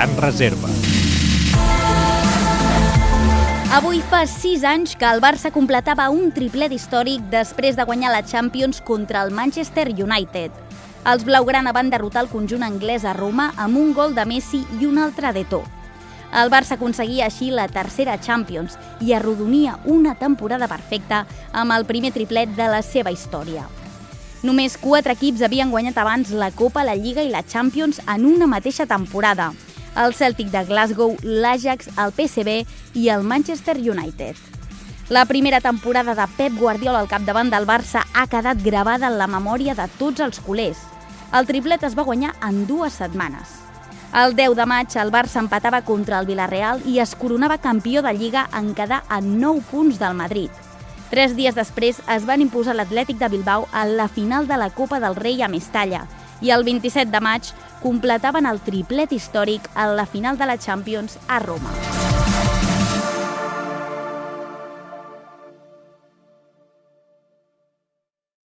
[0.00, 0.68] gran reserva.
[3.76, 8.22] Avui fa 6 anys que el Barça completava un triplet històric després de guanyar la
[8.24, 10.56] Champions contra el Manchester United.
[11.04, 14.88] Els blaugrana van derrotar el conjunt anglès a Roma amb un gol de Messi i
[14.88, 15.60] un altre de To.
[16.32, 22.14] El Barça aconseguia així la tercera Champions i arrodonia una temporada perfecta amb el primer
[22.16, 23.68] triplet de la seva història.
[24.40, 28.48] Només quatre equips havien guanyat abans la Copa, la Lliga i la Champions en una
[28.48, 29.52] mateixa temporada–
[29.96, 34.36] el Celtic de Glasgow, l'Ajax, el PSV i el Manchester United.
[35.10, 39.26] La primera temporada de Pep Guardiola al capdavant del Barça ha quedat gravada en la
[39.26, 40.78] memòria de tots els culers.
[41.34, 43.58] El triplet es va guanyar en dues setmanes.
[44.14, 48.14] El 10 de maig el Barça empatava contra el Villarreal i es coronava campió de
[48.14, 50.50] Lliga en quedar a 9 punts del Madrid.
[51.10, 55.00] Tres dies després es van imposar l'Atlètic de Bilbao a la final de la Copa
[55.02, 56.06] del Rei a Mestalla
[56.40, 57.52] i el 27 de maig
[57.82, 62.69] completaven el triplet històric en la final de la Champions a Roma.